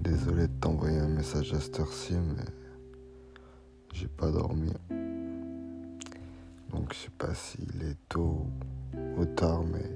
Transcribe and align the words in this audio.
Désolé 0.00 0.48
de 0.48 0.52
t'envoyer 0.60 0.98
un 0.98 1.08
message 1.08 1.52
à 1.52 1.60
cette 1.60 1.78
heure-ci, 1.78 2.14
mais 2.14 2.44
j'ai 3.92 4.08
pas 4.08 4.30
dormi. 4.30 4.72
Donc 6.70 6.94
je 6.94 6.98
sais 7.00 7.10
pas 7.18 7.34
s'il 7.34 7.82
est 7.82 7.98
tôt 8.08 8.46
ou 9.18 9.24
tard, 9.26 9.62
mais 9.62 9.90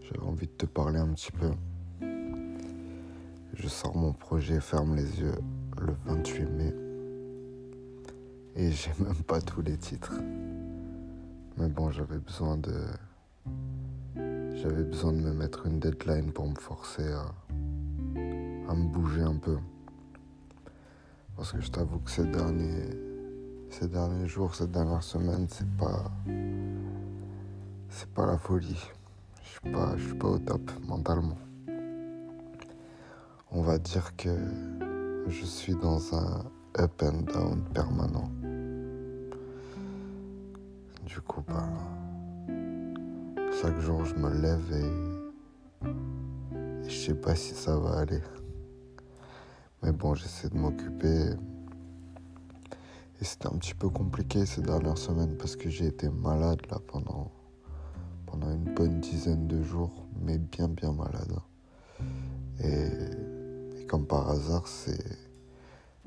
j'avais 0.00 0.26
envie 0.26 0.46
de 0.46 0.52
te 0.52 0.64
parler 0.64 0.98
un 0.98 1.08
petit 1.08 1.32
peu. 1.32 1.50
Je 3.52 3.68
sors 3.68 3.94
mon 3.94 4.14
projet 4.14 4.58
Ferme 4.58 4.96
les 4.96 5.20
yeux 5.20 5.34
le 5.82 5.94
28 6.06 6.44
mai. 6.46 6.74
Et 8.56 8.72
j'ai 8.72 8.90
même 9.04 9.22
pas 9.26 9.42
tous 9.42 9.60
les 9.60 9.76
titres. 9.76 10.18
Mais 11.58 11.68
bon, 11.68 11.90
j'avais 11.90 12.18
besoin 12.18 12.56
de. 12.56 12.72
J'avais 14.54 14.84
besoin 14.84 15.12
de 15.12 15.18
me 15.18 15.34
mettre 15.34 15.66
une 15.66 15.78
deadline 15.78 16.32
pour 16.32 16.48
me 16.48 16.54
forcer 16.54 17.06
à, 17.12 17.26
à 18.68 18.74
me 18.74 18.88
bouger 18.88 19.22
un 19.22 19.36
peu. 19.36 19.58
Parce 21.36 21.52
que 21.52 21.60
je 21.60 21.70
t'avoue 21.70 21.98
que 21.98 22.10
ces 22.10 22.24
derniers, 22.24 22.90
ces 23.70 23.88
derniers 23.88 24.28
jours, 24.28 24.54
ces 24.54 24.66
dernières 24.66 25.02
semaines, 25.02 25.46
c'est 25.50 25.70
pas. 25.76 26.10
C'est 27.88 28.08
pas 28.10 28.26
la 28.26 28.38
folie. 28.38 28.82
Je 29.42 29.48
suis 29.48 29.72
pas, 29.72 29.96
je 29.96 30.04
suis 30.04 30.14
pas 30.14 30.28
au 30.28 30.38
top 30.38 30.70
mentalement. 30.86 31.38
On 33.50 33.62
va 33.62 33.78
dire 33.78 34.16
que 34.16 34.36
je 35.28 35.44
suis 35.44 35.74
dans 35.74 36.14
un 36.14 36.44
up 36.78 37.02
and 37.02 37.22
down 37.32 37.62
permanent. 37.72 38.30
Du 41.06 41.20
coup, 41.20 41.42
bah, 41.46 41.68
chaque 43.60 43.78
jour 43.80 44.04
je 44.04 44.14
me 44.14 44.30
lève 44.40 44.72
et, 44.72 45.88
et 46.84 46.88
je 46.88 47.06
sais 47.06 47.14
pas 47.14 47.36
si 47.36 47.54
ça 47.54 47.76
va 47.78 47.98
aller. 47.98 48.20
Mais 49.84 49.92
bon, 49.92 50.14
j'essaie 50.14 50.48
de 50.48 50.56
m'occuper. 50.56 51.34
Et 53.20 53.24
c'était 53.24 53.48
un 53.48 53.58
petit 53.58 53.74
peu 53.74 53.90
compliqué 53.90 54.46
ces 54.46 54.62
dernières 54.62 54.96
semaines 54.96 55.36
parce 55.36 55.56
que 55.56 55.68
j'ai 55.68 55.86
été 55.88 56.08
malade 56.08 56.60
là 56.70 56.78
pendant, 56.86 57.30
pendant 58.24 58.50
une 58.50 58.72
bonne 58.72 59.00
dizaine 59.00 59.46
de 59.46 59.62
jours, 59.62 60.06
mais 60.22 60.38
bien 60.38 60.68
bien 60.68 60.90
malade. 60.92 61.36
Et, 62.60 63.86
comme 63.86 64.06
par 64.06 64.30
hasard, 64.30 64.66
c'est 64.66 65.18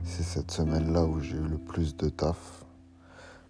cette 0.03 0.49
semaine-là 0.49 1.05
où 1.05 1.19
j'ai 1.19 1.37
eu 1.37 1.47
le 1.47 1.59
plus 1.59 1.95
de 1.95 2.09
taf. 2.09 2.65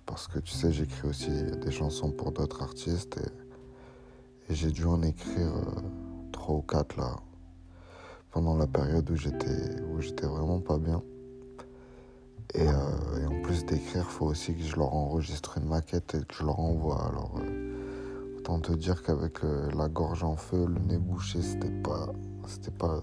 Parce 0.05 0.27
que 0.27 0.39
tu 0.39 0.51
sais, 0.51 0.73
j'écris 0.73 1.07
aussi 1.07 1.31
des 1.31 1.71
chansons 1.71 2.11
pour 2.11 2.33
d'autres 2.33 2.61
artistes 2.61 3.17
et, 3.17 4.51
et 4.51 4.55
j'ai 4.55 4.71
dû 4.71 4.83
en 4.83 5.01
écrire 5.03 5.55
euh, 5.55 5.81
trois 6.33 6.55
ou 6.55 6.61
quatre 6.61 6.97
là 6.97 7.15
pendant 8.31 8.55
la 8.55 8.67
période 8.67 9.09
où 9.09 9.15
j'étais 9.15 9.81
où 9.91 10.01
j'étais 10.01 10.27
vraiment 10.27 10.59
pas 10.59 10.77
bien. 10.77 11.01
Et, 12.53 12.67
euh, 12.67 13.21
et 13.21 13.25
en 13.25 13.41
plus 13.41 13.65
d'écrire, 13.65 14.09
faut 14.09 14.25
aussi 14.25 14.55
que 14.55 14.63
je 14.63 14.75
leur 14.77 14.93
enregistre 14.93 15.57
une 15.57 15.67
maquette 15.67 16.15
et 16.15 16.19
que 16.19 16.33
je 16.33 16.43
leur 16.43 16.59
envoie. 16.59 17.05
Alors 17.07 17.35
euh, 17.39 18.37
autant 18.37 18.59
te 18.59 18.71
dire 18.71 19.03
qu'avec 19.03 19.43
euh, 19.43 19.69
la 19.75 19.89
gorge 19.89 20.23
en 20.23 20.35
feu, 20.35 20.65
le 20.65 20.79
nez 20.79 20.97
bouché, 20.97 21.41
c'était 21.41 21.69
pas 21.69 22.07
c'était 22.47 22.71
pas 22.71 23.01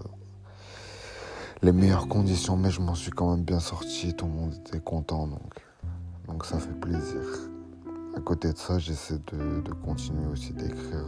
les 1.61 1.71
meilleures 1.71 2.07
conditions, 2.07 2.57
mais 2.57 2.71
je 2.71 2.81
m'en 2.81 2.95
suis 2.95 3.11
quand 3.11 3.31
même 3.31 3.43
bien 3.45 3.59
sorti. 3.59 4.13
Tout 4.13 4.25
le 4.25 4.31
monde 4.31 4.53
était 4.53 4.79
content, 4.79 5.27
donc, 5.27 5.53
donc 6.27 6.45
ça 6.45 6.59
fait 6.59 6.79
plaisir. 6.79 7.21
À 8.15 8.21
côté 8.21 8.51
de 8.51 8.57
ça, 8.57 8.79
j'essaie 8.79 9.19
de, 9.31 9.61
de 9.61 9.73
continuer 9.73 10.27
aussi 10.31 10.53
d'écrire, 10.53 11.05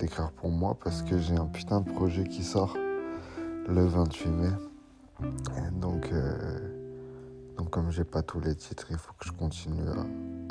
d'écrire 0.00 0.32
pour 0.32 0.50
moi 0.50 0.76
parce 0.82 1.02
que 1.02 1.18
j'ai 1.18 1.36
un 1.36 1.46
putain 1.46 1.80
de 1.82 1.90
projet 1.90 2.24
qui 2.24 2.42
sort 2.42 2.74
le 3.68 3.84
28 3.84 4.28
mai. 4.30 4.48
Et 5.22 5.70
donc, 5.72 6.10
euh, 6.12 6.58
donc 7.58 7.70
comme 7.70 7.90
j'ai 7.90 8.04
pas 8.04 8.22
tous 8.22 8.40
les 8.40 8.54
titres, 8.54 8.86
il 8.90 8.96
faut 8.96 9.12
que 9.18 9.26
je 9.26 9.32
continue 9.32 9.82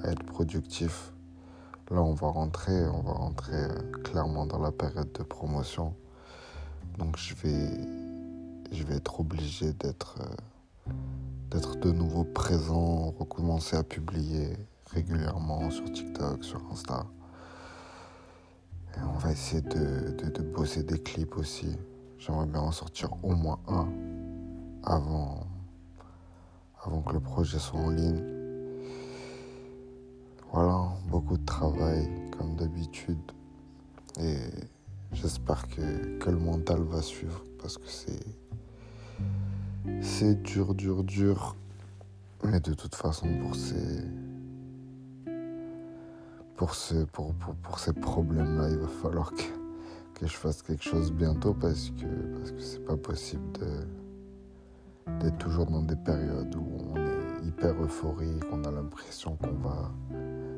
à, 0.03 0.12
être 0.12 0.23
productif. 0.23 1.12
Là, 1.90 2.01
on 2.03 2.13
va 2.13 2.28
rentrer, 2.28 2.88
on 2.88 3.01
va 3.01 3.13
rentrer 3.13 3.56
euh, 3.56 3.91
clairement 4.03 4.46
dans 4.46 4.59
la 4.59 4.72
période 4.72 5.12
de 5.12 5.23
promotion. 5.23 5.96
Donc, 7.00 7.18
je 7.18 7.34
vais, 7.34 7.72
je 8.72 8.84
vais 8.84 8.97
être 8.97 9.19
obligé 9.19 9.73
d'être 9.73 10.18
euh, 10.22 10.91
d'être 11.50 11.79
de 11.79 11.91
nouveau 11.91 12.23
présent, 12.23 13.12
recommencer 13.18 13.75
à 13.75 13.84
publier 13.84 14.56
régulièrement 14.91 15.72
sur 15.72 15.91
TikTok, 15.91 16.44
sur 16.44 16.62
Insta. 16.72 17.07
On 19.19 19.22
va 19.22 19.34
essayer 19.34 19.62
de, 19.62 20.12
de, 20.12 20.30
de 20.30 20.41
bosser 20.41 20.81
des 20.81 20.97
clips 20.97 21.35
aussi. 21.35 21.75
J'aimerais 22.19 22.46
bien 22.46 22.62
en 22.62 22.72
sortir 22.72 23.09
au 23.22 23.35
moins 23.35 23.59
un 23.68 23.90
avant, 24.81 25.46
avant 26.85 27.02
que 27.02 27.12
le 27.12 27.19
projet 27.19 27.59
soit 27.59 27.81
en 27.81 27.90
ligne. 27.90 28.24
Voilà, 30.53 30.88
beaucoup 31.09 31.38
de 31.38 31.44
travail 31.44 32.09
comme 32.38 32.56
d'habitude. 32.56 33.19
Et 34.22 34.38
j'espère 35.12 35.68
que, 35.68 36.18
que 36.19 36.29
le 36.29 36.40
mental 36.40 36.81
va 36.84 37.02
suivre 37.02 37.44
parce 37.62 37.78
que 37.78 37.88
c'est 37.88 38.25
c'est 40.02 40.41
dur, 40.44 40.74
dur, 40.74 41.03
dur. 41.03 41.58
Mais 42.46 42.62
de 42.62 42.74
toute 42.74 42.96
façon, 42.96 43.28
pour 43.41 43.53
ces. 43.53 44.00
Pour, 46.59 46.75
ce, 46.75 47.06
pour, 47.06 47.34
pour, 47.36 47.56
pour 47.56 47.80
ces 47.80 47.94
problèmes-là, 47.94 48.70
il 48.70 48.80
va 48.80 48.90
falloir 48.90 49.31
que, 49.31 50.20
que 50.20 50.28
je 50.28 50.36
fasse 50.36 50.62
quelque 50.62 50.84
chose 50.84 51.09
bientôt 51.09 51.53
parce 51.53 51.90
que 51.92 52.06
parce 52.38 52.52
que 52.52 52.59
c'est 52.59 52.84
pas 52.84 52.97
possible 52.97 53.46
d'être 55.22 55.38
toujours 55.38 55.68
dans 55.68 55.84
des 55.84 55.96
périodes 55.96 56.53
où 56.58 56.68
on 56.90 56.97
est 56.97 57.47
hyper 57.47 57.81
euphorique, 57.81 58.44
on 58.52 58.66
a 58.66 58.72
l'impression 58.72 59.38
qu'on 59.38 59.53
va 59.53 59.90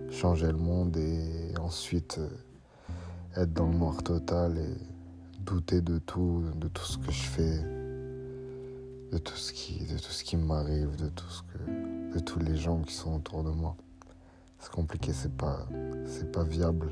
changer 0.10 0.48
le 0.48 0.58
monde 0.58 0.98
et 0.98 1.54
ensuite 1.60 2.18
euh, 2.18 3.40
être 3.40 3.54
dans 3.54 3.68
le 3.68 3.76
noir 3.76 4.02
total 4.02 4.58
et 4.58 5.44
douter 5.44 5.82
de 5.82 6.00
tout, 6.00 6.44
de 6.56 6.68
tout 6.68 6.84
ce 6.84 6.98
que 6.98 7.12
je 7.12 7.22
fais 7.22 7.60
de 9.12 9.20
tout 9.20 9.36
ce 9.36 9.54
qui, 9.54 9.86
de 9.86 10.00
tout 10.00 10.12
ce 10.12 10.24
qui 10.24 10.36
m'arrive, 10.36 10.96
de 10.96 11.10
tout 11.10 11.30
ce 11.30 11.44
que, 11.44 12.16
de 12.16 12.20
tous 12.20 12.40
les 12.40 12.56
gens 12.56 12.82
qui 12.82 12.96
sont 12.96 13.18
autour 13.18 13.44
de 13.44 13.52
moi. 13.52 13.76
C'est 14.62 14.72
compliqué, 14.72 15.12
c'est 15.12 15.36
pas, 15.36 15.68
c'est 16.06 16.32
pas 16.32 16.44
viable. 16.44 16.92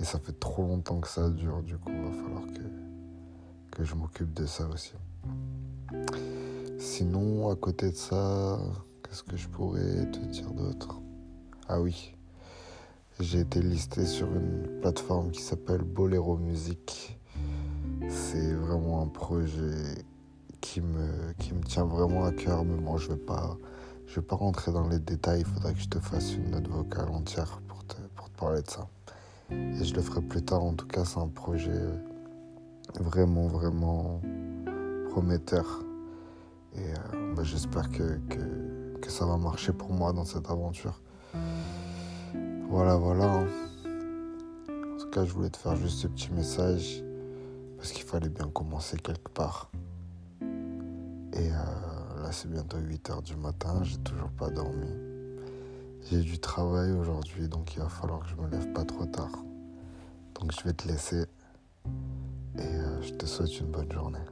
Et 0.00 0.04
ça 0.04 0.18
fait 0.18 0.38
trop 0.38 0.62
longtemps 0.62 0.98
que 0.98 1.08
ça 1.08 1.30
dure, 1.30 1.62
du 1.62 1.78
coup, 1.78 1.90
il 1.90 2.02
va 2.02 2.10
falloir 2.10 2.42
que, 2.46 3.76
que 3.76 3.84
je 3.84 3.94
m'occupe 3.94 4.34
de 4.34 4.44
ça 4.44 4.66
aussi. 4.68 4.94
Sinon, 6.78 7.48
à 7.48 7.54
côté 7.54 7.92
de 7.92 7.96
ça, 7.96 8.58
qu'est-ce 9.02 9.22
que 9.22 9.36
je 9.36 9.48
pourrais 9.48 10.10
te 10.10 10.18
dire 10.18 10.50
d'autre? 10.50 11.00
Ah 11.68 11.80
oui, 11.80 12.16
j'ai 13.20 13.40
été 13.40 13.62
listé 13.62 14.04
sur 14.04 14.26
une 14.34 14.80
plateforme 14.80 15.30
qui 15.30 15.42
s'appelle 15.42 15.82
Bolero 15.82 16.36
Music. 16.36 17.20
C'est 18.08 18.52
vraiment 18.52 19.00
un 19.00 19.06
projet 19.06 20.04
qui 20.60 20.80
me, 20.80 21.32
qui 21.38 21.54
me 21.54 21.62
tient 21.62 21.84
vraiment 21.84 22.24
à 22.24 22.32
cœur, 22.32 22.64
mais 22.64 22.76
bon, 22.80 22.96
je 22.96 23.10
vais 23.10 23.16
pas, 23.16 23.56
je 24.06 24.16
vais 24.16 24.26
pas 24.26 24.36
rentrer 24.36 24.72
dans 24.72 24.88
les 24.88 24.98
détails. 24.98 25.40
Il 25.40 25.46
faudra 25.46 25.72
que 25.72 25.78
je 25.78 25.88
te 25.88 25.98
fasse 25.98 26.34
une 26.34 26.50
note 26.50 26.68
vocale 26.68 27.08
entière 27.10 27.60
pour 27.68 27.84
te, 27.84 27.96
pour 28.14 28.30
te 28.30 28.38
parler 28.38 28.62
de 28.62 28.70
ça. 28.70 28.88
Et 29.50 29.84
je 29.84 29.94
le 29.94 30.02
ferai 30.02 30.22
plus 30.22 30.42
tard. 30.42 30.62
En 30.62 30.74
tout 30.74 30.86
cas, 30.86 31.04
c'est 31.04 31.18
un 31.18 31.28
projet 31.28 31.80
vraiment, 33.00 33.46
vraiment 33.46 34.20
prometteur. 35.10 35.82
Et 36.76 36.80
euh, 36.80 37.34
bah, 37.34 37.42
j'espère 37.44 37.88
que, 37.90 38.18
que, 38.28 38.98
que, 39.00 39.10
ça 39.10 39.26
va 39.26 39.36
marcher 39.36 39.72
pour 39.72 39.92
moi 39.92 40.12
dans 40.12 40.24
cette 40.24 40.50
aventure. 40.50 41.00
Voilà, 42.68 42.96
voilà. 42.96 43.44
En 44.68 44.96
tout 44.98 45.08
cas, 45.10 45.24
je 45.24 45.32
voulais 45.32 45.50
te 45.50 45.56
faire 45.56 45.76
juste 45.76 45.98
ce 45.98 46.06
petit 46.08 46.32
message 46.32 47.04
parce 47.76 47.92
qu'il 47.92 48.04
fallait 48.04 48.28
bien 48.28 48.48
commencer 48.48 48.96
quelque 48.96 49.28
part. 49.28 49.70
Et 51.34 51.50
euh, 51.50 51.93
là, 52.24 52.32
c'est 52.32 52.50
bientôt 52.50 52.78
8 52.78 53.10
heures 53.10 53.22
du 53.22 53.36
matin, 53.36 53.82
j'ai 53.82 53.98
toujours 53.98 54.30
pas 54.30 54.48
dormi. 54.48 54.88
J'ai 56.10 56.20
du 56.20 56.38
travail 56.38 56.90
aujourd'hui, 56.92 57.48
donc 57.48 57.74
il 57.74 57.80
va 57.80 57.88
falloir 57.88 58.20
que 58.20 58.28
je 58.28 58.36
me 58.36 58.48
lève 58.48 58.72
pas 58.72 58.84
trop 58.84 59.04
tard. 59.04 59.44
Donc 60.34 60.52
je 60.52 60.64
vais 60.64 60.72
te 60.72 60.88
laisser 60.88 61.26
et 62.56 62.60
euh, 62.60 63.02
je 63.02 63.12
te 63.12 63.26
souhaite 63.26 63.60
une 63.60 63.66
bonne 63.66 63.92
journée. 63.92 64.24